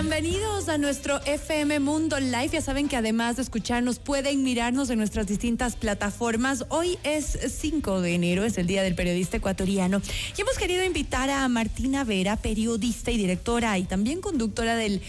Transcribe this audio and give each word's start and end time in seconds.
Bienvenidos 0.00 0.70
a 0.70 0.78
nuestro 0.78 1.20
FM 1.26 1.78
Mundo 1.78 2.18
Live. 2.18 2.48
Ya 2.52 2.62
saben 2.62 2.88
que 2.88 2.96
además 2.96 3.36
de 3.36 3.42
escucharnos 3.42 3.98
pueden 3.98 4.42
mirarnos 4.42 4.88
en 4.88 4.96
nuestras 4.96 5.26
distintas 5.26 5.76
plataformas. 5.76 6.64
Hoy 6.70 6.98
es 7.04 7.38
5 7.60 8.00
de 8.00 8.14
enero, 8.14 8.42
es 8.44 8.56
el 8.56 8.66
Día 8.66 8.82
del 8.82 8.94
Periodista 8.94 9.36
Ecuatoriano. 9.36 10.00
Y 10.38 10.40
hemos 10.40 10.56
querido 10.56 10.82
invitar 10.82 11.28
a 11.28 11.46
Martina 11.48 12.02
Vera, 12.04 12.36
periodista 12.36 13.10
y 13.10 13.18
directora 13.18 13.76
y 13.76 13.84
también 13.84 14.22
conductora 14.22 14.74
del 14.74 15.02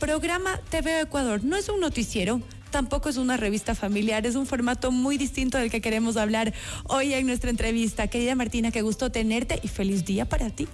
programa 0.00 0.58
TV 0.70 1.02
Ecuador. 1.02 1.44
No 1.44 1.56
es 1.56 1.68
un 1.68 1.80
noticiero, 1.80 2.40
tampoco 2.70 3.10
es 3.10 3.18
una 3.18 3.36
revista 3.36 3.74
familiar, 3.74 4.24
es 4.26 4.34
un 4.34 4.46
formato 4.46 4.90
muy 4.92 5.18
distinto 5.18 5.58
del 5.58 5.70
que 5.70 5.82
queremos 5.82 6.16
hablar 6.16 6.54
hoy 6.84 7.12
en 7.12 7.26
nuestra 7.26 7.50
entrevista. 7.50 8.06
Querida 8.06 8.34
Martina, 8.34 8.70
qué 8.70 8.80
gusto 8.80 9.12
tenerte 9.12 9.60
y 9.62 9.68
feliz 9.68 10.06
día 10.06 10.24
para 10.26 10.48
ti. 10.48 10.68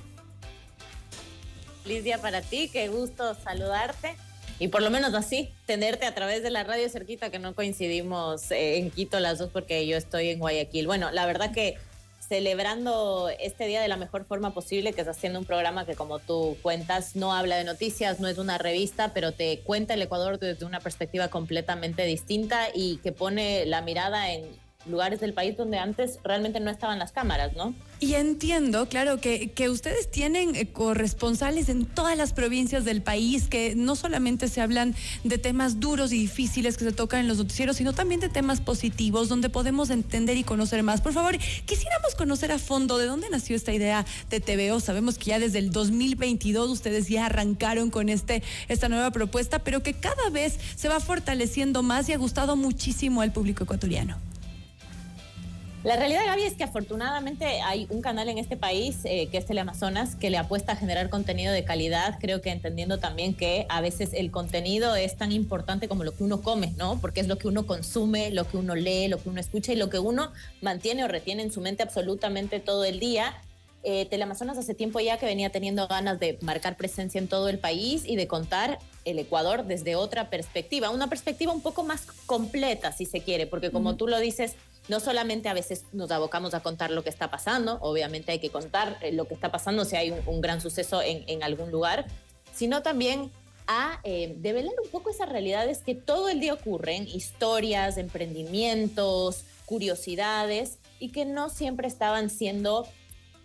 Feliz 1.89 2.05
día 2.05 2.19
para 2.19 2.43
ti, 2.43 2.69
qué 2.71 2.89
gusto 2.89 3.35
saludarte 3.43 4.15
y 4.59 4.69
por 4.69 4.83
lo 4.83 4.91
menos 4.91 5.15
así, 5.15 5.49
tenerte 5.65 6.05
a 6.05 6.15
través 6.15 6.43
de 6.43 6.51
la 6.51 6.63
radio 6.63 6.87
cerquita, 6.91 7.31
que 7.31 7.39
no 7.39 7.55
coincidimos 7.55 8.51
eh, 8.51 8.77
en 8.77 8.91
Quito 8.91 9.19
las 9.21 9.39
dos 9.39 9.49
porque 9.51 9.87
yo 9.87 9.97
estoy 9.97 10.29
en 10.29 10.39
Guayaquil. 10.39 10.87
Bueno, 10.87 11.11
la 11.13 11.25
verdad 11.25 11.51
que 11.51 11.79
celebrando 12.21 13.31
este 13.41 13.67
día 13.67 13.81
de 13.81 13.89
la 13.89 13.97
mejor 13.97 14.27
forma 14.27 14.53
posible, 14.53 14.93
que 14.93 15.01
es 15.01 15.09
haciendo 15.09 15.39
un 15.39 15.47
programa 15.47 15.87
que 15.87 15.95
como 15.95 16.19
tú 16.19 16.59
cuentas, 16.61 17.17
no 17.17 17.33
habla 17.33 17.57
de 17.57 17.65
noticias, 17.65 18.21
no 18.21 18.29
es 18.29 18.37
una 18.37 18.59
revista, 18.59 19.15
pero 19.15 19.33
te 19.33 19.61
cuenta 19.61 19.95
el 19.95 20.03
Ecuador 20.03 20.39
desde 20.39 20.67
una 20.67 20.81
perspectiva 20.81 21.29
completamente 21.29 22.05
distinta 22.05 22.69
y 22.75 22.99
que 22.99 23.13
pone 23.13 23.65
la 23.65 23.81
mirada 23.81 24.31
en 24.31 24.45
lugares 24.89 25.21
del 25.21 25.35
país 25.35 25.57
donde 25.57 25.79
antes 25.79 26.19
realmente 26.25 26.61
no 26.61 26.71
estaban 26.71 26.99
las 26.99 27.13
cámaras, 27.13 27.55
¿no? 27.57 27.75
Y 28.01 28.15
entiendo, 28.15 28.89
claro, 28.89 29.21
que, 29.21 29.51
que 29.51 29.69
ustedes 29.69 30.09
tienen 30.09 30.55
eh, 30.55 30.69
corresponsales 30.71 31.69
en 31.69 31.85
todas 31.85 32.17
las 32.17 32.33
provincias 32.33 32.85
del 32.85 33.03
país, 33.03 33.49
que 33.49 33.75
no 33.75 33.97
solamente 33.97 34.47
se 34.47 34.61
hablan 34.61 34.95
de 35.25 35.39
temas 35.39 35.81
duros 35.81 36.13
y 36.13 36.19
difíciles 36.19 36.77
que 36.77 36.85
se 36.85 36.93
tocan 36.93 37.21
en 37.21 37.29
los 37.29 37.39
noticieros, 37.39 37.77
sino 37.77 37.93
también 37.93 38.21
de 38.21 38.29
temas 38.29 38.61
positivos, 38.61 39.29
donde 39.29 39.49
podemos 39.49 39.91
entender 39.91 40.37
y 40.37 40.45
conocer 40.45 40.85
más. 40.85 41.01
Por 41.01 41.13
favor, 41.13 41.37
quisiéramos 41.67 42.15
conocer 42.15 42.53
a 42.53 42.59
fondo 42.59 42.99
de 42.99 43.07
dónde 43.07 43.31
nació 43.31 43.57
esta 43.57 43.73
idea 43.73 44.07
de 44.31 44.41
TVO. 44.41 44.79
Sabemos 44.79 45.19
que 45.19 45.27
ya 45.27 45.41
desde 45.41 45.59
el 45.59 45.71
2022 45.71 46.71
ustedes 46.71 47.09
ya 47.09 47.27
arrancaron 47.27 47.91
con 47.91 48.09
este, 48.09 48.45
esta 48.69 48.89
nueva 48.89 49.11
propuesta, 49.11 49.59
pero 49.59 49.83
que 49.83 49.95
cada 49.95 50.31
vez 50.31 50.59
se 50.77 50.89
va 50.89 51.01
fortaleciendo 51.01 51.83
más 51.83 52.09
y 52.09 52.13
ha 52.13 52.19
gustado 52.19 52.55
muchísimo 52.55 53.23
al 53.23 53.33
público 53.33 53.65
ecuatoriano. 53.65 54.28
La 55.85 55.95
realidad, 55.95 56.27
Gaby, 56.27 56.43
es 56.43 56.55
que 56.55 56.65
afortunadamente 56.65 57.61
hay 57.61 57.87
un 57.91 58.03
canal 58.03 58.29
en 58.29 58.39
este 58.39 58.57
país, 58.57 58.99
eh, 59.05 59.29
que 59.29 59.39
es 59.39 59.47
Teleamazonas, 59.47 60.17
que 60.17 60.29
le 60.29 60.37
apuesta 60.37 60.73
a 60.73 60.77
generar 60.77 61.09
contenido 61.09 61.53
de 61.53 61.63
calidad. 61.65 62.19
Creo 62.21 62.41
que 62.41 62.51
entendiendo 62.51 62.99
también 62.99 63.33
que 63.33 63.65
a 63.69 63.81
veces 63.81 64.11
el 64.13 64.33
contenido 64.33 64.97
es 64.97 65.17
tan 65.17 65.31
importante 65.31 65.87
como 65.87 66.03
lo 66.03 66.17
que 66.17 66.25
uno 66.25 66.43
come, 66.43 66.75
¿no? 66.77 67.01
Porque 67.01 67.21
es 67.21 67.29
lo 67.29 67.39
que 67.39 67.47
uno 67.47 67.65
consume, 67.65 68.33
lo 68.33 68.45
que 68.45 68.57
uno 68.57 68.75
lee, 68.75 69.07
lo 69.07 69.23
que 69.23 69.29
uno 69.29 69.41
escucha 69.41 69.73
y 69.73 69.77
lo 69.77 69.89
que 69.89 70.01
uno 70.01 70.33
mantiene 70.63 71.05
o 71.05 71.09
retiene 71.09 71.45
en 71.45 71.53
su 71.53 71.61
mente 71.61 71.85
absolutamente 71.85 72.59
todo 72.59 72.85
el 72.85 72.99
día. 72.99 73.41
Eh, 73.85 74.07
Teleamazonas 74.07 74.59
hace 74.59 74.75
tiempo 74.75 74.99
ya 74.99 75.19
que 75.19 75.27
venía 75.27 75.51
teniendo 75.51 75.87
ganas 75.87 76.19
de 76.19 76.37
marcar 76.43 76.77
presencia 76.77 77.21
en 77.21 77.29
todo 77.29 77.49
el 77.49 77.61
país 77.61 78.03
y 78.05 78.17
de 78.17 78.27
contar 78.27 78.81
el 79.05 79.21
Ecuador 79.21 79.65
desde 79.65 79.95
otra 79.95 80.29
perspectiva, 80.29 80.91
una 80.91 81.07
perspectiva 81.07 81.53
un 81.53 81.61
poco 81.61 81.85
más 81.85 82.03
completa, 82.27 82.91
si 82.91 83.07
se 83.07 83.21
quiere, 83.21 83.47
porque 83.47 83.71
como 83.71 83.95
tú 83.95 84.09
lo 84.09 84.19
dices, 84.19 84.57
no 84.89 85.01
solamente 85.01 85.49
a 85.49 85.55
veces 85.55 85.85
nos 85.93 86.11
abocamos 86.11 86.55
a 86.55 86.61
contar 86.61 86.91
lo 86.91 87.05
que 87.05 87.11
está 87.11 87.31
pasando, 87.31 87.79
obviamente 87.81 88.33
hay 88.33 88.39
que 88.39 88.51
contar 88.51 88.99
eh, 89.03 89.13
lo 89.13 89.29
que 89.29 89.35
está 89.35 89.53
pasando 89.53 89.85
si 89.85 89.97
hay 89.97 90.15
un, 90.27 90.41
gran 90.41 90.61
suceso 90.61 91.03
en, 91.03 91.43
algún 91.43 91.71
lugar, 91.71 92.07
sino 92.55 92.83
también 92.83 93.31
a 93.67 94.01
eh, 94.03 94.35
develar 94.39 94.73
un 94.83 94.91
poco 94.91 95.11
esas 95.11 95.29
realidades 95.29 95.79
que 95.79 95.95
todo 95.95 96.31
el 96.31 96.41
día 96.41 96.55
ocurren, 96.55 97.07
historias, 97.07 97.99
emprendimientos, 97.99 99.45
curiosidades, 99.67 100.79
y 100.99 101.11
que 101.11 101.27
no 101.27 101.51
siempre 101.51 101.87
estaban 101.87 102.31
siendo 102.31 102.89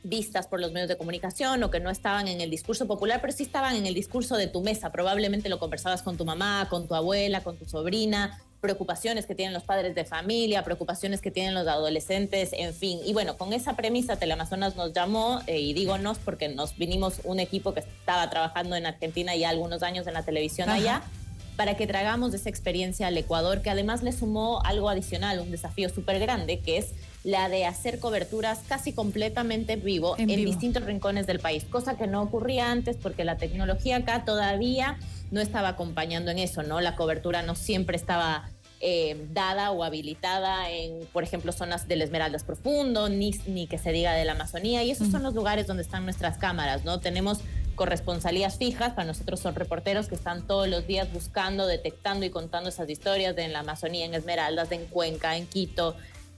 vistas 0.03 0.47
por 0.47 0.59
los 0.59 0.71
medios 0.71 0.89
de 0.89 0.97
comunicación 0.97 1.63
o 1.63 1.71
que 1.71 1.79
no 1.79 1.89
estaban 1.89 2.27
en 2.27 2.41
el 2.41 2.49
discurso 2.49 2.87
popular, 2.87 3.19
pero 3.21 3.33
sí 3.33 3.43
estaban 3.43 3.75
en 3.75 3.85
el 3.85 3.93
discurso 3.93 4.35
de 4.37 4.47
tu 4.47 4.61
mesa. 4.61 4.91
Probablemente 4.91 5.49
lo 5.49 5.59
conversabas 5.59 6.01
con 6.03 6.17
tu 6.17 6.25
mamá, 6.25 6.67
con 6.69 6.87
tu 6.87 6.95
abuela, 6.95 7.43
con 7.43 7.57
tu 7.57 7.65
sobrina, 7.65 8.41
preocupaciones 8.63 9.25
que 9.25 9.35
tienen 9.35 9.53
los 9.53 9.63
padres 9.63 9.93
de 9.93 10.05
familia, 10.05 10.63
preocupaciones 10.63 11.19
que 11.19 11.31
tienen 11.31 11.53
los 11.53 11.67
adolescentes, 11.67 12.51
en 12.53 12.73
fin. 12.73 12.97
Y 13.05 13.11
bueno, 13.11 13.37
con 13.37 13.51
esa 13.51 13.75
premisa 13.75 14.15
Teleamazonas 14.15 14.77
nos 14.77 14.93
llamó, 14.93 15.41
eh, 15.47 15.59
y 15.59 15.73
digo 15.73 15.97
nos 15.97 16.17
porque 16.17 16.47
nos 16.47 16.77
vinimos 16.77 17.19
un 17.25 17.41
equipo 17.41 17.73
que 17.73 17.81
estaba 17.81 18.29
trabajando 18.29 18.77
en 18.77 18.85
Argentina 18.85 19.35
ya 19.35 19.49
algunos 19.49 19.83
años 19.83 20.07
en 20.07 20.13
la 20.13 20.23
televisión 20.23 20.69
allá, 20.69 21.01
para 21.57 21.75
que 21.75 21.87
tragamos 21.87 22.33
esa 22.33 22.47
experiencia 22.47 23.07
al 23.07 23.17
Ecuador, 23.17 23.61
que 23.61 23.69
además 23.69 24.01
le 24.01 24.13
sumó 24.13 24.61
algo 24.63 24.87
adicional, 24.89 25.41
un 25.41 25.51
desafío 25.51 25.89
súper 25.89 26.19
grande, 26.19 26.59
que 26.59 26.77
es 26.77 26.93
la 27.25 27.49
de 27.49 27.65
hacer 27.65 27.99
coberturas 27.99 28.61
casi 28.69 28.93
completamente 28.93 29.75
vivo 29.75 30.15
en, 30.17 30.29
en 30.29 30.45
distintos 30.45 30.83
rincones 30.83 31.27
del 31.27 31.39
país, 31.39 31.65
cosa 31.65 31.97
que 31.97 32.07
no 32.07 32.21
ocurría 32.21 32.71
antes 32.71 32.95
porque 32.95 33.25
la 33.25 33.35
tecnología 33.35 33.97
acá 33.97 34.23
todavía 34.23 34.97
no 35.31 35.41
estaba 35.41 35.69
acompañando 35.69 36.31
en 36.31 36.39
eso, 36.39 36.63
¿no? 36.63 36.79
La 36.79 36.95
cobertura 36.95 37.41
no 37.41 37.55
siempre 37.55 37.97
estaba 37.97 38.49
eh, 38.85 39.27
dada 39.31 39.71
o 39.71 39.85
habilitada 39.85 40.69
en, 40.69 41.05
por 41.13 41.23
ejemplo, 41.23 41.53
zonas 41.53 41.87
del 41.87 42.01
Esmeraldas 42.01 42.43
Profundo, 42.43 43.07
ni, 43.07 43.31
ni 43.47 43.65
que 43.65 43.77
se 43.77 43.93
diga 43.93 44.11
de 44.11 44.25
la 44.25 44.33
Amazonía, 44.33 44.83
y 44.83 44.91
esos 44.91 45.07
son 45.07 45.23
los 45.23 45.33
lugares 45.33 45.67
donde 45.67 45.83
están 45.83 46.03
nuestras 46.03 46.37
cámaras, 46.37 46.83
¿no? 46.83 46.99
Tenemos 46.99 47.39
corresponsalías 47.75 48.57
fijas, 48.57 48.91
para 48.91 49.05
nosotros 49.05 49.39
son 49.39 49.55
reporteros 49.55 50.09
que 50.09 50.15
están 50.15 50.45
todos 50.45 50.67
los 50.67 50.85
días 50.85 51.11
buscando, 51.13 51.65
detectando 51.65 52.25
y 52.25 52.29
contando 52.29 52.67
esas 52.67 52.89
historias 52.89 53.37
de 53.37 53.43
en 53.43 53.53
la 53.53 53.59
Amazonía, 53.59 54.05
en 54.05 54.15
Esmeraldas, 54.15 54.69
en 54.73 54.85
Cuenca, 54.87 55.37
en 55.37 55.47
Quito, 55.47 55.95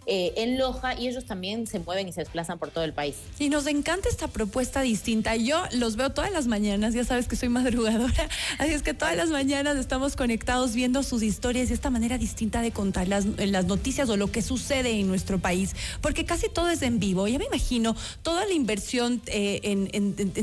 eh, 0.07 0.33
en 0.37 0.57
Loja 0.57 0.99
y 0.99 1.07
ellos 1.07 1.25
también 1.25 1.67
se 1.67 1.79
mueven 1.79 2.07
y 2.07 2.13
se 2.13 2.21
desplazan 2.21 2.59
por 2.59 2.69
todo 2.69 2.83
el 2.83 2.93
país. 2.93 3.15
Y 3.39 3.49
nos 3.49 3.65
encanta 3.67 4.09
esta 4.09 4.27
propuesta 4.27 4.81
distinta. 4.81 5.35
Yo 5.35 5.63
los 5.71 5.95
veo 5.95 6.11
todas 6.11 6.31
las 6.31 6.47
mañanas, 6.47 6.93
ya 6.93 7.03
sabes 7.03 7.27
que 7.27 7.35
soy 7.35 7.49
madrugadora, 7.49 8.29
así 8.59 8.71
es 8.71 8.83
que 8.83 8.93
todas 8.93 9.15
las 9.15 9.29
mañanas 9.29 9.77
estamos 9.77 10.15
conectados 10.15 10.75
viendo 10.75 11.01
sus 11.03 11.23
historias 11.23 11.69
y 11.69 11.73
esta 11.73 11.89
manera 11.89 12.17
distinta 12.17 12.61
de 12.61 12.71
contar 12.71 13.07
las, 13.07 13.25
las 13.25 13.65
noticias 13.65 14.09
o 14.09 14.17
lo 14.17 14.31
que 14.31 14.41
sucede 14.41 14.91
en 14.99 15.07
nuestro 15.07 15.39
país, 15.39 15.75
porque 16.01 16.25
casi 16.25 16.49
todo 16.49 16.69
es 16.69 16.81
en 16.81 16.99
vivo. 16.99 17.27
Ya 17.27 17.39
me 17.39 17.45
imagino 17.45 17.95
toda 18.21 18.45
la 18.45 18.53
inversión 18.53 19.21
eh, 19.27 19.59
en, 19.63 19.85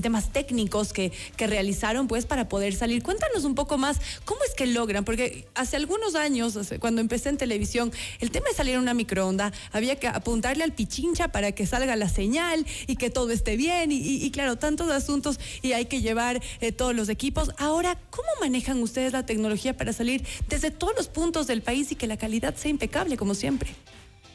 temas 0.02 0.32
técnicos 0.32 0.92
que, 0.92 1.12
que 1.36 1.46
realizaron 1.46 2.08
pues 2.08 2.26
para 2.26 2.48
poder 2.48 2.74
salir. 2.74 3.02
Cuéntanos 3.02 3.44
un 3.44 3.54
poco 3.54 3.78
más 3.78 4.00
cómo 4.24 4.42
es 4.44 4.54
que 4.54 4.66
logran, 4.66 5.04
porque 5.04 5.46
hace 5.54 5.76
algunos 5.76 6.14
años, 6.14 6.58
cuando 6.80 7.00
empecé 7.00 7.28
en 7.28 7.36
televisión, 7.36 7.92
el 8.20 8.30
tema 8.30 8.48
de 8.48 8.54
salir 8.54 8.74
en 8.74 8.80
una 8.80 8.94
microonda 8.94 9.51
había 9.72 9.96
que 9.96 10.08
apuntarle 10.08 10.64
al 10.64 10.72
pichincha 10.72 11.28
para 11.28 11.52
que 11.52 11.66
salga 11.66 11.96
la 11.96 12.08
señal 12.08 12.66
y 12.86 12.96
que 12.96 13.10
todo 13.10 13.30
esté 13.30 13.56
bien 13.56 13.90
y, 13.92 14.30
claro, 14.30 14.56
tantos 14.56 14.90
asuntos 14.90 15.38
y 15.62 15.72
hay 15.72 15.86
que 15.86 16.00
llevar 16.00 16.42
eh, 16.60 16.72
todos 16.72 16.94
los 16.94 17.08
equipos. 17.08 17.50
Ahora, 17.58 17.98
¿cómo 18.10 18.28
manejan 18.40 18.82
ustedes 18.82 19.12
la 19.12 19.26
tecnología 19.26 19.76
para 19.76 19.92
salir 19.92 20.24
desde 20.48 20.70
todos 20.70 20.94
los 20.96 21.08
puntos 21.08 21.46
del 21.46 21.62
país 21.62 21.92
y 21.92 21.96
que 21.96 22.06
la 22.06 22.16
calidad 22.16 22.54
sea 22.56 22.70
impecable 22.70 23.16
como 23.16 23.34
siempre? 23.34 23.70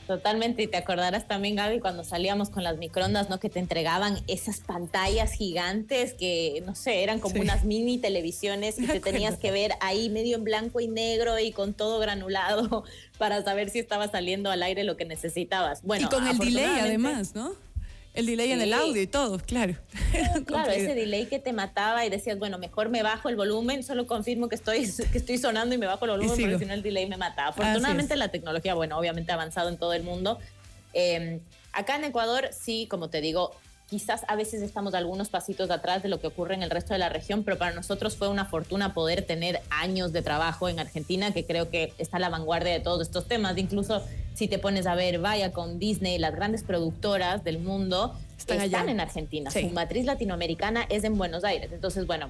Totalmente, 0.07 0.63
y 0.63 0.67
te 0.67 0.77
acordarás 0.77 1.27
también, 1.27 1.57
Gaby, 1.57 1.81
cuando 1.81 2.05
salíamos 2.05 2.49
con 2.49 2.63
las 2.63 2.77
microondas, 2.77 3.29
¿no? 3.29 3.41
Que 3.41 3.49
te 3.49 3.59
entregaban 3.59 4.17
esas 4.27 4.61
pantallas 4.61 5.33
gigantes 5.33 6.13
que, 6.13 6.63
no 6.65 6.75
sé, 6.75 7.03
eran 7.03 7.19
como 7.19 7.41
unas 7.41 7.65
mini 7.65 7.97
televisiones 7.97 8.79
y 8.79 8.87
te 8.87 9.01
tenías 9.01 9.37
que 9.37 9.51
ver 9.51 9.73
ahí 9.81 10.09
medio 10.09 10.37
en 10.37 10.45
blanco 10.45 10.79
y 10.79 10.87
negro 10.87 11.37
y 11.39 11.51
con 11.51 11.73
todo 11.73 11.99
granulado 11.99 12.85
para 13.17 13.43
saber 13.43 13.69
si 13.69 13.79
estaba 13.79 14.07
saliendo 14.07 14.49
al 14.49 14.63
aire 14.63 14.85
lo 14.85 14.95
que 14.95 15.03
necesitabas. 15.03 15.81
Bueno, 15.83 16.07
y 16.07 16.09
con 16.09 16.25
el 16.25 16.37
delay 16.37 16.79
además, 16.79 17.35
¿no? 17.35 17.66
El 18.17 18.25
delay 18.25 18.51
en 18.51 18.61
el 18.61 18.73
audio 18.73 18.99
y 18.99 19.05
todo, 19.05 19.37
claro. 19.37 19.75
Claro, 20.47 20.71
ese 20.73 20.95
delay 20.95 21.27
que 21.27 21.37
te 21.37 21.53
mataba 21.53 22.03
y 22.03 22.09
decías, 22.09 22.39
bueno, 22.39 22.57
mejor 22.57 22.89
me 22.89 23.03
bajo 23.03 23.29
el 23.29 23.35
volumen, 23.35 23.83
solo 23.83 24.07
confirmo 24.07 24.49
que 24.49 24.55
estoy, 24.55 24.91
que 25.11 25.19
estoy 25.19 25.37
sonando 25.37 25.75
y 25.75 25.77
me 25.77 25.85
bajo 25.85 26.05
el 26.05 26.11
volumen 26.11 26.35
porque 26.35 26.57
si 26.57 26.65
no 26.65 26.73
el 26.73 26.81
delay 26.81 27.07
me 27.07 27.17
mataba. 27.17 27.49
Afortunadamente 27.49 28.15
la 28.15 28.29
tecnología, 28.29 28.73
bueno, 28.73 28.97
obviamente 28.97 29.31
ha 29.31 29.35
avanzado 29.35 29.69
en 29.69 29.77
todo 29.77 29.93
el 29.93 30.01
mundo. 30.01 30.39
Em, 30.93 31.41
acá 31.73 31.95
en 31.97 32.05
Ecuador, 32.05 32.49
sí, 32.59 32.87
como 32.89 33.11
te 33.11 33.21
digo, 33.21 33.51
quizás 33.87 34.21
a 34.27 34.35
veces 34.35 34.63
estamos 34.63 34.95
algunos 34.95 35.29
pasitos 35.29 35.69
atrás 35.69 36.01
de 36.01 36.09
lo 36.09 36.19
que 36.19 36.25
ocurre 36.25 36.55
en 36.55 36.63
el 36.63 36.71
resto 36.71 36.93
de 36.93 36.99
la 36.99 37.09
región, 37.09 37.43
pero 37.43 37.59
para 37.59 37.75
nosotros 37.75 38.17
fue 38.17 38.29
una 38.29 38.45
fortuna 38.45 38.95
poder 38.95 39.21
tener 39.21 39.61
años 39.69 40.11
de 40.11 40.23
trabajo 40.23 40.69
en 40.69 40.79
Argentina, 40.79 41.33
que 41.33 41.45
creo 41.45 41.69
que 41.69 41.93
está 41.99 42.17
a 42.17 42.19
la 42.19 42.29
vanguardia 42.29 42.73
de 42.73 42.79
todos 42.79 43.03
estos 43.03 43.27
temas. 43.27 43.59
Incluso 43.59 44.03
si 44.37 44.47
te 44.47 44.59
pones 44.59 44.85
a 44.85 44.93
ver, 44.93 45.17
vaya 45.17 45.51
con 45.51 45.79
Disney, 45.79 46.19
las 46.19 46.35
grandes 46.35 46.61
productoras 46.61 47.43
del 47.43 47.57
mundo 47.57 48.15
están, 48.37 48.87
en 48.87 48.99
Argentina. 48.99 49.49
Su 49.49 49.67
matriz 49.69 50.05
latinoamericana 50.05 50.85
es 50.89 51.03
en 51.05 51.17
Buenos 51.17 51.43
Aires. 51.43 51.71
Entonces, 51.73 52.05
bueno, 52.05 52.29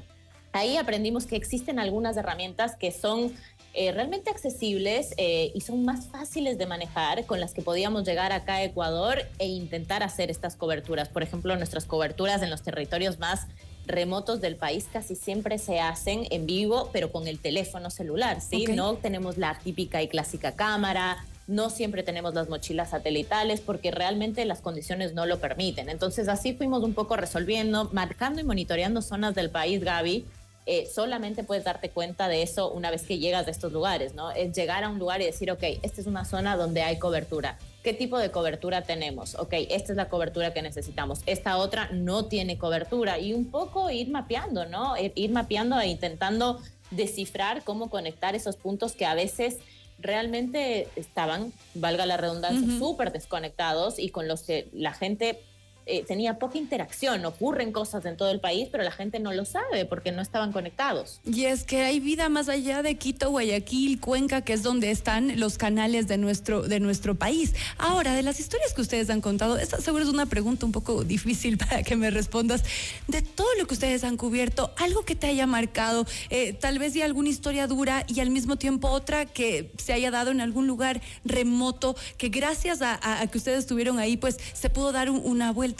ahí 0.53 0.77
aprendimos 0.77 1.25
que 1.25 1.35
existen 1.35 1.79
algunas 1.79 2.15
herramientas 2.15 2.77
que 2.77 2.93
son 2.93 3.33
eh, 3.73 3.91
realmente 3.91 4.29
accesibles 4.29 5.13
eh, 5.17 5.51
y 5.53 5.59
son 5.59 5.83
más 5.83 6.07
fáciles 6.07 6.57
de 6.57 6.65
manejar 6.65 7.25
con 7.25 7.41
las 7.41 7.53
que 7.53 7.61
podíamos 7.61 8.05
llegar 8.05 8.31
acá 8.31 8.55
a 8.55 8.63
Ecuador 8.63 9.23
e 9.37 9.47
intentar 9.47 10.01
hacer 10.01 10.31
estas 10.31 10.55
coberturas. 10.55 11.09
Por 11.09 11.23
ejemplo, 11.23 11.57
nuestras 11.57 11.83
coberturas 11.83 12.41
en 12.41 12.49
los 12.49 12.61
territorios 12.61 13.19
más 13.19 13.47
remotos 13.85 14.39
del 14.39 14.55
país 14.55 14.87
casi 14.93 15.15
siempre 15.15 15.57
se 15.57 15.81
hacen 15.81 16.25
en 16.31 16.45
vivo, 16.45 16.89
pero 16.93 17.11
con 17.11 17.27
el 17.27 17.39
teléfono 17.39 17.89
celular, 17.89 18.39
¿sí? 18.39 18.65
No 18.67 18.95
tenemos 18.95 19.37
la 19.37 19.59
típica 19.59 20.01
y 20.01 20.07
clásica 20.07 20.53
cámara, 20.53 21.25
no 21.47 21.69
siempre 21.69 22.03
tenemos 22.03 22.33
las 22.33 22.49
mochilas 22.49 22.89
satelitales 22.89 23.61
porque 23.61 23.91
realmente 23.91 24.43
las 24.45 24.61
condiciones 24.61 25.13
no 25.13 25.25
lo 25.25 25.39
permiten. 25.39 25.89
Entonces 25.89 26.27
así 26.27 26.53
fuimos 26.53 26.83
un 26.83 26.93
poco 26.93 27.15
resolviendo, 27.15 27.89
marcando 27.93 28.41
y 28.41 28.43
monitoreando 28.43 29.01
zonas 29.01 29.33
del 29.33 29.49
país, 29.49 29.83
Gaby. 29.83 30.25
Eh, 30.69 30.85
solamente 30.93 31.45
puedes 31.45 31.63
darte 31.63 31.89
cuenta 31.89 32.27
de 32.27 32.43
eso 32.43 32.69
una 32.69 32.91
vez 32.91 33.03
que 33.03 33.19
llegas 33.19 33.47
a 33.47 33.51
estos 33.51 33.71
lugares, 33.71 34.13
¿no? 34.13 34.31
Es 34.31 34.53
llegar 34.53 34.83
a 34.83 34.89
un 34.89 34.99
lugar 34.99 35.21
y 35.21 35.25
decir, 35.25 35.49
ok, 35.49 35.63
esta 35.81 36.01
es 36.01 36.07
una 36.07 36.25
zona 36.25 36.57
donde 36.57 36.81
hay 36.81 36.99
cobertura. 36.99 37.57
¿Qué 37.83 37.93
tipo 37.93 38.19
de 38.19 38.31
cobertura 38.31 38.81
tenemos? 38.81 39.35
Ok, 39.35 39.53
esta 39.69 39.93
es 39.93 39.95
la 39.95 40.09
cobertura 40.09 40.53
que 40.53 40.61
necesitamos. 40.61 41.21
Esta 41.25 41.55
otra 41.55 41.89
no 41.93 42.25
tiene 42.25 42.57
cobertura. 42.57 43.17
Y 43.17 43.33
un 43.33 43.49
poco 43.49 43.89
ir 43.89 44.09
mapeando, 44.09 44.65
¿no? 44.65 44.95
Ir 44.97 45.31
mapeando 45.31 45.79
e 45.79 45.87
intentando 45.87 46.59
descifrar 46.91 47.63
cómo 47.63 47.89
conectar 47.89 48.35
esos 48.35 48.57
puntos 48.57 48.91
que 48.91 49.05
a 49.05 49.15
veces 49.15 49.59
realmente 49.99 50.87
estaban, 50.95 51.51
valga 51.73 52.05
la 52.05 52.17
redundancia, 52.17 52.77
súper 52.77 53.11
desconectados 53.11 53.99
y 53.99 54.09
con 54.09 54.27
los 54.27 54.43
que 54.43 54.69
la 54.73 54.93
gente 54.93 55.41
eh, 55.87 56.03
tenía 56.05 56.37
poca 56.37 56.57
interacción. 56.57 57.25
Ocurren 57.25 57.71
cosas 57.71 58.05
en 58.05 58.17
todo 58.17 58.29
el 58.29 58.39
país, 58.39 58.67
pero 58.71 58.83
la 58.83 58.91
gente 58.91 59.19
no 59.19 59.33
lo 59.33 59.45
sabe 59.45 59.85
porque 59.85 60.11
no 60.11 60.21
estaban 60.21 60.51
conectados. 60.51 61.21
Y 61.25 61.45
es 61.45 61.63
que 61.63 61.83
hay 61.83 61.99
vida 61.99 62.27
más 62.27 62.49
allá 62.49 62.83
de 62.83 62.95
Quito, 62.95 63.29
Guayaquil, 63.29 63.99
Cuenca, 63.99 64.41
que 64.41 64.53
es 64.53 64.63
donde 64.63 64.91
están 64.91 65.39
los 65.39 65.57
canales 65.57 66.07
de 66.07 66.17
nuestro, 66.17 66.63
de 66.63 66.79
nuestro 66.79 67.15
país. 67.15 67.55
Ahora, 67.77 68.13
de 68.13 68.21
las 68.21 68.39
historias 68.39 68.73
que 68.73 68.81
ustedes 68.81 69.09
han 69.09 69.21
contado, 69.21 69.57
esta 69.57 69.79
seguro 69.79 70.03
es 70.03 70.09
una 70.09 70.25
pregunta 70.25 70.65
un 70.65 70.73
poco 70.73 71.03
difícil 71.03 71.57
para 71.69 71.83
que 71.83 71.95
me 71.95 72.11
respondas. 72.11 72.63
De 73.07 73.21
todo 73.21 73.47
lo 73.57 73.65
que 73.65 73.73
ustedes 73.73 74.03
han 74.03 74.17
cubierto, 74.17 74.73
algo 74.77 75.05
que 75.05 75.15
te 75.15 75.27
haya 75.27 75.47
marcado, 75.47 76.05
eh, 76.29 76.51
tal 76.51 76.79
vez 76.79 76.93
ya 76.93 77.05
alguna 77.05 77.29
historia 77.29 77.65
dura 77.67 78.05
y 78.07 78.19
al 78.19 78.29
mismo 78.29 78.57
tiempo 78.57 78.89
otra 78.89 79.25
que 79.25 79.71
se 79.77 79.93
haya 79.93 80.11
dado 80.11 80.31
en 80.31 80.41
algún 80.41 80.67
lugar 80.67 81.01
remoto, 81.23 81.95
que 82.17 82.27
gracias 82.29 82.81
a, 82.81 82.99
que 83.31 83.37
ustedes 83.37 83.59
estuvieron 83.59 83.99
ahí, 83.99 84.17
pues 84.17 84.37
se 84.53 84.69
pudo 84.69 84.91
dar 84.91 85.09
una 85.09 85.51
vuelta 85.51 85.76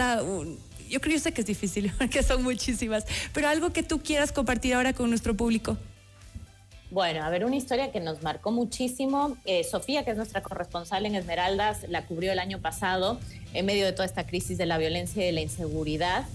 yo 0.90 1.02
creo, 1.02 1.20
sé 1.20 1.32
que 1.32 1.42
es 1.42 1.48
difícil, 1.48 1.92
porque 1.98 2.24
son 2.24 2.44
muchísimas, 2.44 3.06
pero 3.34 3.48
algo 3.48 3.72
que 3.72 3.84
tú 3.84 4.00
quieras 4.02 4.32
compartir 4.32 4.74
ahora 4.74 4.94
con 4.94 5.10
nuestro 5.10 5.36
público. 5.36 5.78
Bueno, 6.90 7.26
a 7.26 7.30
ver, 7.30 7.44
una 7.44 7.58
historia 7.58 7.92
que 7.92 8.00
nos 8.00 8.24
marcó 8.24 8.52
muchísimo. 8.52 9.36
Eh, 9.44 9.66
Sofía, 9.66 10.06
que 10.06 10.12
es 10.12 10.18
nuestra 10.18 10.42
corresponsal 10.42 11.06
en 11.06 11.16
Esmeraldas, 11.16 11.86
la 11.90 12.06
cubrió 12.06 12.32
el 12.32 12.40
año 12.40 12.60
pasado 12.60 13.20
en 13.54 13.66
medio 13.66 13.86
de 13.86 13.92
toda 13.92 14.06
esta 14.06 14.26
crisis 14.26 14.58
de 14.58 14.66
la 14.66 14.78
violencia 14.78 15.22
y 15.22 15.26
de 15.26 15.32
la 15.34 15.42
inseguridad. 15.42 16.26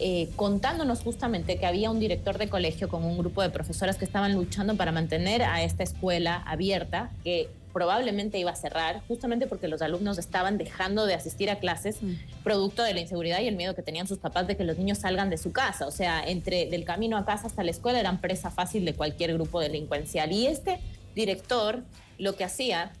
Eh, 0.00 0.30
contándonos 0.34 1.02
justamente 1.02 1.58
que 1.58 1.66
había 1.66 1.90
un 1.90 2.00
director 2.00 2.38
de 2.38 2.48
colegio 2.48 2.88
con 2.88 3.04
un 3.04 3.18
grupo 3.18 3.42
de 3.42 3.50
profesoras 3.50 3.98
que 3.98 4.04
estaban 4.04 4.34
luchando 4.34 4.76
para 4.76 4.90
mantener 4.92 5.42
a 5.42 5.62
esta 5.62 5.84
escuela 5.84 6.42
abierta, 6.46 7.10
que 7.22 7.48
probablemente 7.72 8.38
iba 8.38 8.50
a 8.50 8.56
cerrar, 8.56 9.02
justamente 9.08 9.46
porque 9.46 9.68
los 9.68 9.82
alumnos 9.82 10.18
estaban 10.18 10.58
dejando 10.58 11.06
de 11.06 11.14
asistir 11.14 11.50
a 11.50 11.58
clases, 11.58 12.02
mm. 12.02 12.42
producto 12.42 12.82
de 12.82 12.94
la 12.94 13.00
inseguridad 13.00 13.40
y 13.40 13.48
el 13.48 13.56
miedo 13.56 13.74
que 13.74 13.82
tenían 13.82 14.06
sus 14.06 14.18
papás 14.18 14.46
de 14.46 14.56
que 14.56 14.64
los 14.64 14.78
niños 14.78 14.98
salgan 14.98 15.30
de 15.30 15.38
su 15.38 15.52
casa. 15.52 15.86
O 15.86 15.90
sea, 15.90 16.22
entre 16.24 16.66
del 16.66 16.84
camino 16.84 17.16
a 17.16 17.24
casa 17.24 17.46
hasta 17.46 17.62
la 17.62 17.70
escuela 17.70 18.00
eran 18.00 18.20
presa 18.20 18.50
fácil 18.50 18.84
de 18.84 18.94
cualquier 18.94 19.34
grupo 19.34 19.60
delincuencial. 19.60 20.32
Y 20.32 20.46
este 20.46 20.80
director 21.14 21.82
lo 22.18 22.36
que 22.36 22.44
hacía 22.44 22.92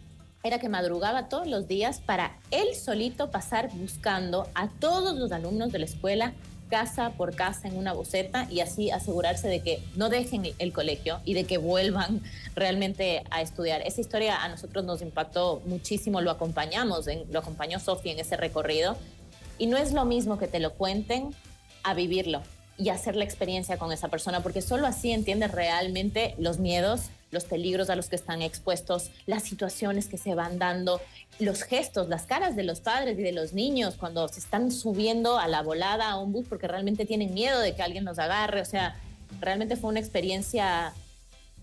era 0.42 0.58
que 0.58 0.68
madrugaba 0.68 1.28
todos 1.28 1.46
los 1.46 1.68
días 1.68 2.00
para 2.00 2.38
él 2.50 2.74
solito 2.74 3.30
pasar 3.30 3.68
buscando 3.74 4.48
a 4.54 4.68
todos 4.68 5.18
los 5.18 5.32
alumnos 5.32 5.70
de 5.70 5.80
la 5.80 5.84
escuela 5.84 6.32
casa 6.70 7.10
por 7.10 7.34
casa 7.34 7.68
en 7.68 7.76
una 7.76 7.92
boceta 7.92 8.46
y 8.50 8.60
así 8.60 8.90
asegurarse 8.90 9.48
de 9.48 9.60
que 9.60 9.82
no 9.96 10.08
dejen 10.08 10.44
el 10.58 10.72
colegio 10.72 11.20
y 11.26 11.34
de 11.34 11.44
que 11.44 11.58
vuelvan 11.58 12.22
realmente 12.54 13.22
a 13.30 13.42
estudiar. 13.42 13.82
Esa 13.82 14.00
historia 14.00 14.42
a 14.42 14.48
nosotros 14.48 14.84
nos 14.84 15.02
impactó 15.02 15.60
muchísimo, 15.66 16.22
lo 16.22 16.30
acompañamos, 16.30 17.06
lo 17.30 17.38
acompañó 17.38 17.78
Sofía 17.78 18.12
en 18.12 18.20
ese 18.20 18.38
recorrido 18.38 18.96
y 19.58 19.66
no 19.66 19.76
es 19.76 19.92
lo 19.92 20.06
mismo 20.06 20.38
que 20.38 20.46
te 20.46 20.60
lo 20.60 20.72
cuenten 20.72 21.34
a 21.82 21.92
vivirlo 21.92 22.42
y 22.78 22.88
hacer 22.88 23.14
la 23.14 23.24
experiencia 23.24 23.76
con 23.76 23.92
esa 23.92 24.08
persona, 24.08 24.42
porque 24.42 24.62
solo 24.62 24.86
así 24.86 25.12
entiendes 25.12 25.50
realmente 25.50 26.34
los 26.38 26.58
miedos, 26.58 27.10
los 27.30 27.44
peligros 27.44 27.90
a 27.90 27.96
los 27.96 28.08
que 28.08 28.16
están 28.16 28.42
expuestos, 28.42 29.10
las 29.26 29.42
situaciones 29.42 30.08
que 30.08 30.18
se 30.18 30.34
van 30.34 30.58
dando, 30.58 31.00
los 31.38 31.62
gestos, 31.62 32.08
las 32.08 32.22
caras 32.22 32.56
de 32.56 32.64
los 32.64 32.80
padres 32.80 33.18
y 33.18 33.22
de 33.22 33.32
los 33.32 33.52
niños 33.52 33.94
cuando 33.96 34.26
se 34.28 34.40
están 34.40 34.70
subiendo 34.72 35.38
a 35.38 35.48
la 35.48 35.62
volada 35.62 36.10
a 36.10 36.18
un 36.18 36.32
bus 36.32 36.46
porque 36.48 36.68
realmente 36.68 37.06
tienen 37.06 37.32
miedo 37.34 37.60
de 37.60 37.74
que 37.74 37.82
alguien 37.82 38.04
los 38.04 38.18
agarre. 38.18 38.60
O 38.60 38.64
sea, 38.64 38.96
realmente 39.40 39.76
fue 39.76 39.90
una 39.90 40.00
experiencia 40.00 40.92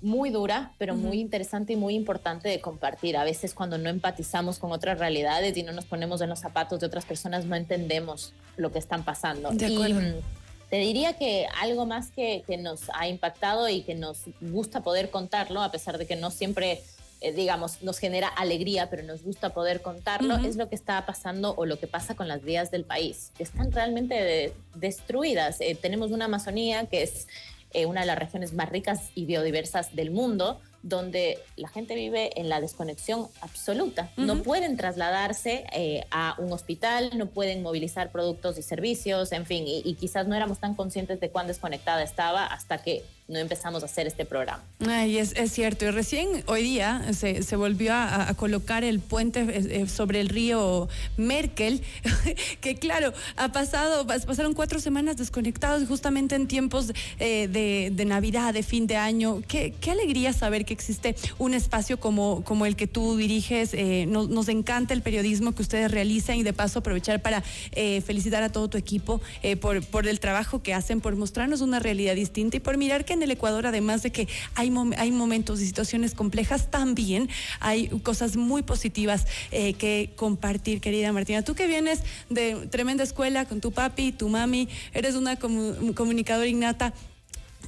muy 0.01 0.29
dura, 0.29 0.73
pero 0.77 0.95
muy 0.95 1.19
interesante 1.19 1.73
y 1.73 1.75
muy 1.75 1.95
importante 1.95 2.49
de 2.49 2.61
compartir. 2.61 3.17
A 3.17 3.23
veces 3.23 3.53
cuando 3.53 3.77
no 3.77 3.89
empatizamos 3.89 4.59
con 4.59 4.71
otras 4.71 4.99
realidades 4.99 5.57
y 5.57 5.63
no 5.63 5.71
nos 5.71 5.85
ponemos 5.85 6.21
en 6.21 6.29
los 6.29 6.39
zapatos 6.39 6.79
de 6.79 6.85
otras 6.85 7.05
personas, 7.05 7.45
no 7.45 7.55
entendemos 7.55 8.33
lo 8.57 8.71
que 8.71 8.79
están 8.79 9.03
pasando. 9.03 9.49
De 9.51 9.65
acuerdo. 9.65 10.01
Y, 10.01 10.23
te 10.69 10.77
diría 10.77 11.13
que 11.13 11.47
algo 11.61 11.85
más 11.85 12.11
que, 12.11 12.43
que, 12.45 12.57
nos 12.57 12.81
ha 12.93 13.07
impactado 13.07 13.69
y 13.69 13.81
que 13.81 13.95
nos 13.95 14.23
gusta 14.41 14.81
poder 14.81 15.09
contarlo, 15.09 15.61
a 15.61 15.71
pesar 15.71 15.97
de 15.97 16.05
que 16.05 16.15
no 16.15 16.29
siempre, 16.29 16.83
eh, 17.21 17.31
digamos, 17.31 17.81
nos 17.83 17.99
genera 17.99 18.27
alegría, 18.27 18.89
pero 18.89 19.03
nos 19.03 19.23
gusta 19.23 19.53
poder 19.53 19.81
contarlo, 19.81 20.35
es 20.37 20.57
lo 20.57 20.67
que 20.67 20.75
está 20.75 21.05
pasando 21.05 21.53
o 21.55 21.65
lo 21.65 21.79
que 21.79 21.87
pasa 21.87 22.15
con 22.15 22.27
las 22.27 22.43
vías 22.43 22.69
del 22.69 22.83
país, 22.83 23.31
que 23.37 23.43
están 23.43 23.71
realmente 23.71 24.53
destruidas. 24.75 25.61
Eh, 25.61 25.75
tenemos 25.75 26.11
una 26.11 26.25
Amazonía 26.25 26.85
que 26.87 27.03
es 27.03 27.27
eh, 27.71 27.85
una 27.85 28.01
de 28.01 28.07
las 28.07 28.19
regiones 28.19 28.53
más 28.53 28.69
ricas 28.69 29.11
y 29.15 29.25
biodiversas 29.25 29.95
del 29.95 30.11
mundo, 30.11 30.59
donde 30.83 31.39
la 31.55 31.67
gente 31.67 31.95
vive 31.95 32.39
en 32.39 32.49
la 32.49 32.61
desconexión 32.61 33.27
absoluta. 33.41 34.11
No 34.15 34.43
pueden 34.43 34.77
trasladarse 34.77 35.65
eh, 35.73 36.05
a 36.11 36.35
un 36.37 36.51
hospital, 36.53 37.11
no 37.17 37.27
pueden 37.27 37.61
movilizar 37.61 38.11
productos 38.11 38.57
y 38.57 38.61
servicios, 38.61 39.31
en 39.31 39.45
fin, 39.45 39.65
y, 39.67 39.81
y, 39.83 39.95
quizás 39.95 40.27
no 40.27 40.35
éramos 40.35 40.59
tan 40.59 40.75
conscientes 40.75 41.19
de 41.19 41.29
cuán 41.29 41.47
desconectada 41.47 42.03
estaba 42.03 42.45
hasta 42.45 42.77
que 42.77 43.03
no 43.27 43.39
empezamos 43.39 43.83
a 43.83 43.87
hacer 43.87 44.07
este 44.07 44.25
programa. 44.25 44.63
Ay, 44.87 45.17
es, 45.17 45.33
cierto, 45.51 45.85
y 45.85 45.91
recién 45.91 46.43
hoy 46.45 46.63
día 46.63 47.13
se, 47.13 47.43
se 47.43 47.55
volvió 47.57 47.93
a, 47.93 48.33
colocar 48.37 48.83
el 48.83 48.99
puente 48.99 49.41
eh, 49.41 49.81
eh, 49.81 49.87
sobre 49.87 50.21
el 50.21 50.29
río 50.29 50.87
Merkel, 51.17 51.81
que 52.61 52.75
claro, 52.75 53.13
ha 53.35 53.51
pasado, 53.51 54.07
pasaron 54.07 54.53
cuatro 54.53 54.79
semanas 54.79 55.17
desconectados 55.17 55.87
justamente 55.87 56.35
en 56.35 56.47
tiempos 56.47 56.93
eh, 57.19 57.47
de, 57.49 57.89
de, 57.91 58.05
Navidad, 58.05 58.53
de 58.53 58.63
fin 58.63 58.87
de 58.87 58.95
año. 58.95 59.41
Qué, 59.47 59.73
qué, 59.81 59.91
alegría 59.91 60.31
saber 60.31 60.63
que 60.63 60.73
existe 60.73 61.15
un 61.37 61.53
espacio 61.53 61.99
como, 61.99 62.43
como 62.45 62.65
el 62.65 62.75
que 62.75 62.87
tú 62.87 63.17
diriges. 63.17 63.73
nos, 64.07 64.29
nos, 64.29 64.47
encanta 64.47 64.93
el 64.93 65.01
periodismo 65.01 65.53
que 65.53 65.61
ustedes 65.61 65.91
realizan 65.91 66.37
y 66.37 66.43
de 66.43 66.53
paso 66.53 66.79
aprovechar 66.79 67.21
para 67.21 67.41
felicitar 67.41 68.43
a 68.43 68.51
todo 68.51 68.69
tu 68.69 68.77
equipo 68.77 69.19
por, 69.59 69.83
por 69.85 70.07
el 70.07 70.19
trabajo 70.19 70.61
que 70.61 70.73
hacen, 70.73 71.01
por 71.01 71.15
mostrarnos 71.15 71.61
una 71.61 71.79
realidad 71.79 72.15
distinta 72.15 72.57
y 72.57 72.59
por 72.59 72.77
mirar 72.77 73.03
que 73.03 73.16
en 73.17 73.23
el 73.23 73.31
Ecuador, 73.31 73.67
además 73.67 74.03
de 74.03 74.11
que 74.11 74.27
hay, 74.55 74.71
momentos 74.71 75.59
y 75.59 75.65
situaciones 75.65 76.13
complejas, 76.13 76.71
también 76.71 77.29
hay 77.59 77.87
cosas 78.01 78.37
muy 78.37 78.63
positivas 78.63 79.27
eh, 79.51 79.73
que 79.73 80.11
compartir, 80.15 80.81
querida 80.81 81.11
Martina. 81.11 81.41
Tú 81.41 81.55
que 81.55 81.67
vienes 81.67 82.01
de 82.29 82.67
tremenda 82.67 83.03
escuela 83.03 83.45
con 83.45 83.59
tu 83.61 83.71
papi, 83.71 84.11
tu 84.11 84.29
mami, 84.29 84.69
eres 84.93 85.15
una 85.15 85.37
comunicadora 85.37 86.47
innata. 86.47 86.93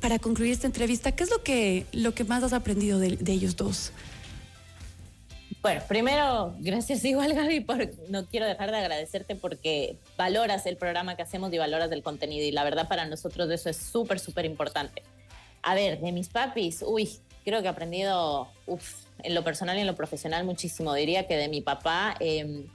Para 0.01 0.18
concluir 0.18 0.53
esta 0.53 0.68
entrevista, 0.68 1.12
¿qué 1.12 1.24
es 1.24 1.29
lo 1.29 1.44
que, 1.44 1.86
lo 1.91 2.13
que 2.13 2.24
más 2.24 2.41
has 2.44 2.53
aprendido 2.53 3.00
de, 3.00 3.18
ellos 3.27 3.58
dos? 3.58 3.91
Bueno, 5.62 5.82
primero, 5.89 6.56
gracias 6.60 7.03
igual 7.03 7.34
Gaby, 7.34 7.60
por, 7.62 7.89
no 8.08 8.25
quiero 8.25 8.46
dejar 8.46 8.72
de 8.72 8.77
agradecerte 8.77 9.36
porque 9.36 9.98
valoras 10.18 10.65
el 10.68 10.77
programa 10.77 11.18
que 11.18 11.24
hacemos 11.24 11.51
y 11.51 11.58
valoras 11.58 11.91
el 11.91 12.01
contenido 12.01 12.46
y 12.46 12.51
la 12.51 12.63
verdad 12.63 12.88
para 12.88 13.06
nosotros 13.08 13.50
eso 13.51 13.70
es 13.70 13.75
súper, 13.75 14.20
súper 14.22 14.46
importante. 14.46 15.03
A 15.62 15.75
ver, 15.75 16.00
de 16.00 16.12
mis 16.12 16.30
papis, 16.30 16.84
uy, 16.86 17.10
creo 17.44 17.62
que 17.62 17.68
he 17.68 17.72
aprendido, 17.72 18.48
en 19.24 19.36
lo 19.36 19.44
personal 19.44 19.78
y 19.78 19.82
en 19.82 19.88
lo 19.88 19.96
profesional 19.96 20.46
muchísimo. 20.46 20.94
Diría 20.94 21.28
que 21.28 21.36
de 21.36 21.50
mi 21.50 21.62
papá 21.62 22.16
em, 22.20 22.68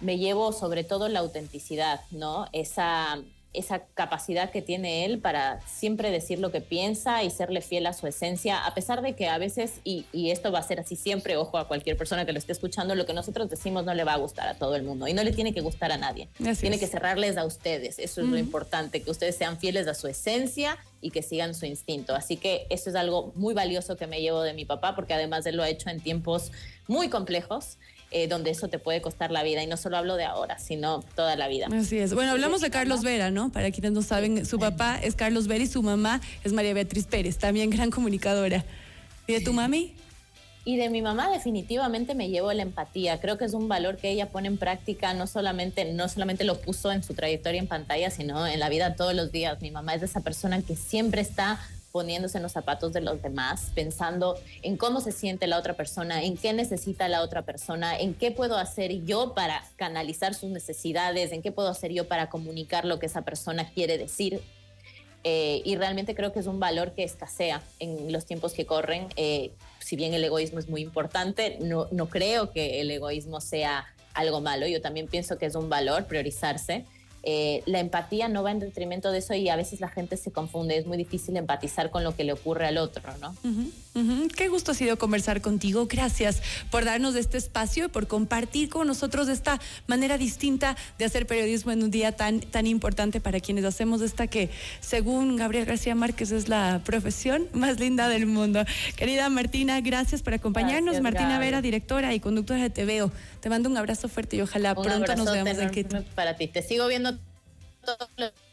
me 0.00 0.18
llevo 0.18 0.52
sobre 0.52 0.84
todo 0.84 1.08
la 1.08 1.20
autenticidad, 1.20 2.00
¿no? 2.10 2.46
Esa, 2.52 3.18
esa 3.54 3.84
capacidad 3.94 4.50
que 4.50 4.62
tiene 4.62 5.04
él 5.04 5.20
para 5.20 5.60
siempre 5.66 6.10
decir 6.10 6.38
lo 6.38 6.50
que 6.50 6.60
piensa 6.60 7.22
y 7.22 7.30
serle 7.30 7.60
fiel 7.60 7.86
a 7.86 7.92
su 7.92 8.06
esencia, 8.06 8.66
a 8.66 8.74
pesar 8.74 9.00
de 9.00 9.14
que 9.14 9.28
a 9.28 9.38
veces, 9.38 9.80
y, 9.84 10.04
esto 10.12 10.50
va 10.52 10.58
a 10.58 10.62
ser 10.62 10.80
así 10.80 10.96
siempre, 10.96 11.36
ojo 11.36 11.58
a 11.58 11.68
cualquier 11.68 11.96
persona 11.96 12.26
que 12.26 12.32
lo 12.32 12.38
esté 12.38 12.52
escuchando, 12.52 12.94
lo 12.94 13.06
que 13.06 13.14
nosotros 13.14 13.48
decimos 13.48 13.84
no 13.84 13.94
le 13.94 14.04
va 14.04 14.14
a 14.14 14.16
gustar 14.16 14.48
a 14.48 14.54
todo 14.54 14.74
el 14.74 14.82
mundo 14.82 15.06
y 15.06 15.14
no 15.14 15.22
le 15.22 15.32
tiene 15.32 15.54
que 15.54 15.60
gustar 15.60 15.92
a 15.92 15.96
nadie. 15.96 16.28
tiene 16.60 16.78
que 16.78 16.86
cerrarles 16.86 17.36
a 17.36 17.44
ustedes, 17.44 17.98
eso 17.98 18.20
es 18.20 18.26
lo 18.26 18.36
importante, 18.36 19.02
que 19.02 19.10
ustedes 19.10 19.36
sean 19.36 19.58
fieles 19.58 19.86
a 19.86 19.94
su 19.94 20.08
esencia 20.08 20.76
y 21.00 21.10
que 21.10 21.22
sigan 21.22 21.54
su 21.54 21.66
instinto. 21.66 22.14
Así 22.14 22.36
que 22.36 22.66
eso 22.70 22.90
es 22.90 22.96
algo 22.96 23.32
muy 23.36 23.54
valioso 23.54 23.96
que 23.96 24.06
me 24.06 24.20
llevo 24.20 24.42
de 24.42 24.54
mi 24.54 24.64
papá, 24.64 24.94
porque 24.96 25.14
además 25.14 25.46
él 25.46 25.56
lo 25.56 25.62
ha 25.62 25.68
hecho 25.68 25.90
en 25.90 26.00
tiempos 26.00 26.50
muy 26.88 27.08
complejos 27.08 27.78
eh, 28.16 28.28
donde 28.28 28.50
eso 28.50 28.68
te 28.68 28.78
puede 28.78 29.02
costar 29.02 29.32
la 29.32 29.42
vida. 29.42 29.60
Y 29.64 29.66
no 29.66 29.76
solo 29.76 29.96
hablo 29.96 30.14
de 30.14 30.24
ahora, 30.24 30.60
sino 30.60 31.02
toda 31.16 31.34
la 31.34 31.48
vida. 31.48 31.66
Así 31.72 31.98
es. 31.98 32.14
Bueno, 32.14 32.30
hablamos 32.30 32.60
de 32.60 32.70
Carlos 32.70 33.02
Vera, 33.02 33.32
¿no? 33.32 33.50
Para 33.50 33.72
quienes 33.72 33.90
no 33.90 34.02
saben, 34.02 34.46
su 34.46 34.60
papá 34.60 35.00
es 35.02 35.16
Carlos 35.16 35.48
Vera 35.48 35.64
y 35.64 35.66
su 35.66 35.82
mamá 35.82 36.20
es 36.44 36.52
María 36.52 36.72
Beatriz 36.74 37.06
Pérez, 37.06 37.38
también 37.38 37.70
gran 37.70 37.90
comunicadora. 37.90 38.64
¿Y 39.26 39.32
de 39.32 39.40
tu 39.40 39.52
mami? 39.52 39.96
Y 40.64 40.76
de 40.76 40.90
mi 40.90 41.02
mamá 41.02 41.28
definitivamente 41.28 42.14
me 42.14 42.28
llevo 42.28 42.52
la 42.52 42.62
empatía. 42.62 43.20
Creo 43.20 43.36
que 43.36 43.46
es 43.46 43.52
un 43.52 43.66
valor 43.66 43.96
que 43.96 44.10
ella 44.10 44.30
pone 44.30 44.46
en 44.46 44.58
práctica, 44.58 45.12
no 45.12 45.26
solamente, 45.26 45.92
no 45.92 46.08
solamente 46.08 46.44
lo 46.44 46.60
puso 46.60 46.92
en 46.92 47.02
su 47.02 47.14
trayectoria 47.14 47.60
en 47.60 47.66
pantalla, 47.66 48.10
sino 48.10 48.46
en 48.46 48.60
la 48.60 48.68
vida 48.68 48.94
todos 48.94 49.12
los 49.12 49.32
días. 49.32 49.60
Mi 49.60 49.72
mamá 49.72 49.94
es 49.94 50.02
de 50.02 50.06
esa 50.06 50.20
persona 50.20 50.62
que 50.62 50.76
siempre 50.76 51.20
está 51.20 51.60
poniéndose 51.94 52.38
en 52.38 52.42
los 52.42 52.50
zapatos 52.50 52.92
de 52.92 53.00
los 53.00 53.22
demás, 53.22 53.70
pensando 53.72 54.36
en 54.62 54.76
cómo 54.76 55.00
se 55.00 55.12
siente 55.12 55.46
la 55.46 55.58
otra 55.58 55.74
persona, 55.74 56.24
en 56.24 56.36
qué 56.36 56.52
necesita 56.52 57.06
la 57.06 57.22
otra 57.22 57.42
persona, 57.42 57.96
en 57.96 58.14
qué 58.14 58.32
puedo 58.32 58.56
hacer 58.58 59.04
yo 59.04 59.32
para 59.32 59.64
canalizar 59.76 60.34
sus 60.34 60.50
necesidades, 60.50 61.30
en 61.30 61.40
qué 61.40 61.52
puedo 61.52 61.68
hacer 61.68 61.92
yo 61.92 62.08
para 62.08 62.30
comunicar 62.30 62.84
lo 62.84 62.98
que 62.98 63.06
esa 63.06 63.22
persona 63.22 63.70
quiere 63.70 63.96
decir. 63.96 64.40
Eh, 65.22 65.62
y 65.64 65.76
realmente 65.76 66.16
creo 66.16 66.32
que 66.32 66.40
es 66.40 66.48
un 66.48 66.58
valor 66.58 66.94
que 66.94 67.04
escasea 67.04 67.62
en 67.78 68.12
los 68.12 68.26
tiempos 68.26 68.54
que 68.54 68.66
corren. 68.66 69.06
Eh, 69.14 69.52
si 69.78 69.94
bien 69.94 70.14
el 70.14 70.24
egoísmo 70.24 70.58
es 70.58 70.68
muy 70.68 70.80
importante, 70.80 71.58
no, 71.60 71.86
no 71.92 72.08
creo 72.08 72.50
que 72.50 72.80
el 72.80 72.90
egoísmo 72.90 73.40
sea 73.40 73.86
algo 74.14 74.40
malo. 74.40 74.66
Yo 74.66 74.82
también 74.82 75.06
pienso 75.06 75.38
que 75.38 75.46
es 75.46 75.54
un 75.54 75.68
valor 75.68 76.06
priorizarse. 76.06 76.86
Eh, 77.26 77.62
la 77.64 77.80
empatía 77.80 78.28
no 78.28 78.42
va 78.42 78.50
en 78.50 78.58
detrimento 78.58 79.10
de 79.10 79.18
eso 79.18 79.32
y 79.32 79.48
a 79.48 79.56
veces 79.56 79.80
la 79.80 79.88
gente 79.88 80.18
se 80.18 80.30
confunde, 80.30 80.76
es 80.76 80.86
muy 80.86 80.98
difícil 80.98 81.36
empatizar 81.36 81.90
con 81.90 82.04
lo 82.04 82.14
que 82.14 82.22
le 82.22 82.34
ocurre 82.34 82.66
al 82.66 82.76
otro, 82.76 83.02
¿no? 83.20 83.34
Qué 84.36 84.48
gusto 84.48 84.72
ha 84.72 84.74
sido 84.74 84.98
conversar 84.98 85.40
contigo, 85.40 85.86
gracias 85.86 86.42
por 86.70 86.84
darnos 86.84 87.14
este 87.14 87.38
espacio 87.38 87.86
y 87.86 87.88
por 87.88 88.08
compartir 88.08 88.68
con 88.68 88.86
nosotros 88.86 89.28
esta 89.28 89.60
manera 89.86 90.18
distinta 90.18 90.76
de 90.98 91.04
hacer 91.06 91.26
periodismo 91.26 91.72
en 91.72 91.82
un 91.82 91.90
día 91.90 92.12
tan, 92.12 92.40
tan 92.40 92.66
importante 92.66 93.20
para 93.20 93.40
quienes 93.40 93.64
hacemos 93.64 94.02
esta 94.02 94.26
que, 94.26 94.50
según 94.80 95.36
Gabriel 95.36 95.64
García 95.64 95.94
Márquez, 95.94 96.30
es 96.32 96.48
la 96.48 96.82
profesión 96.84 97.48
más 97.52 97.80
linda 97.80 98.08
del 98.08 98.26
mundo. 98.26 98.64
Querida 98.96 99.30
Martina, 99.30 99.80
gracias 99.80 100.22
por 100.22 100.34
acompañarnos. 100.34 101.00
Martina 101.00 101.38
Vera, 101.38 101.62
directora 101.62 102.12
y 102.12 102.20
conductora 102.20 102.68
de 102.68 102.70
TVO. 102.70 103.10
Te 103.40 103.48
mando 103.48 103.68
un 103.68 103.76
abrazo 103.76 104.08
fuerte 104.08 104.36
y 104.36 104.40
ojalá 104.40 104.74
pronto 104.74 105.16
nos 105.16 105.32
veamos 105.32 105.58
aquí. 105.58 105.86
Para 106.14 106.36
ti, 106.36 106.48
te 106.48 106.62
sigo 106.62 106.86
viendo 106.88 107.13
todos 107.84 108.08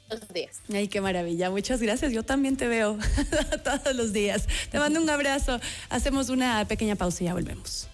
los 0.09 0.27
días. 0.33 0.61
Ay, 0.73 0.87
qué 0.87 1.01
maravilla. 1.01 1.49
Muchas 1.49 1.81
gracias. 1.81 2.11
Yo 2.11 2.23
también 2.23 2.57
te 2.57 2.67
veo 2.67 2.97
todos 3.63 3.95
los 3.95 4.13
días. 4.13 4.47
Te 4.69 4.79
mando 4.79 5.01
un 5.01 5.09
abrazo. 5.09 5.59
Hacemos 5.89 6.29
una 6.29 6.65
pequeña 6.67 6.95
pausa 6.95 7.23
y 7.23 7.27
ya 7.27 7.33
volvemos. 7.33 7.87